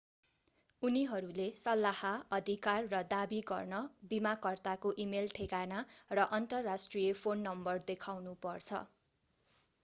[0.81, 3.81] उनीहरूले सल्लाह/अधिकार र दावी गर्न
[4.13, 5.85] बीमाकर्ताको इमेल ठेगाना
[6.13, 8.83] र अन्तर्राष्ट्रिय फोन नम्बर देखाउनु पर्छ।